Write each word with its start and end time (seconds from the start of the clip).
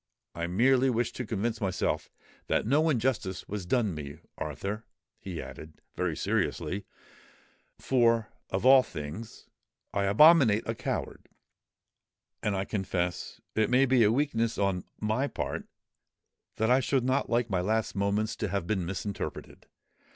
I 0.33 0.47
merely 0.47 0.89
wished 0.89 1.15
to 1.17 1.27
convince 1.27 1.61
myself 1.61 2.09
that 2.47 2.65
no 2.65 2.89
injustice 2.89 3.47
was 3.47 3.67
done 3.67 3.93
me, 3.93 4.17
Arthur," 4.35 4.83
he 5.19 5.39
added, 5.39 5.79
very 5.95 6.17
seriously; 6.17 6.85
"for, 7.77 8.27
of 8.49 8.65
all 8.65 8.81
things, 8.81 9.45
I 9.93 10.05
abominate 10.05 10.67
a 10.67 10.73
coward; 10.73 11.29
and 12.41 12.55
I 12.55 12.65
confess—it 12.65 13.69
may 13.69 13.85
be 13.85 14.01
a 14.03 14.11
weakness 14.11 14.57
on 14.57 14.85
my 14.99 15.27
part—that 15.27 16.71
I 16.71 16.79
should 16.79 17.03
not 17.03 17.29
like 17.29 17.51
my 17.51 17.61
last 17.61 17.93
moments 17.95 18.35
to 18.37 18.47
have 18.47 18.65
been 18.65 18.87
misrepresented. 18.87 19.67